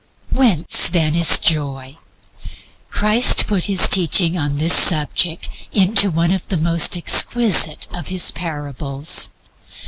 Whence, 0.31 0.89
then, 0.89 1.13
is 1.13 1.37
joy? 1.37 1.99
Christ 2.89 3.45
put 3.45 3.65
His 3.65 3.87
teaching 3.87 4.35
upon 4.35 4.57
this 4.57 4.73
subject 4.73 5.47
into 5.71 6.09
one 6.09 6.31
of 6.33 6.47
the 6.47 6.57
most 6.57 6.97
exquisite 6.97 7.87
of 7.93 8.07
His 8.07 8.31
parables. 8.31 9.29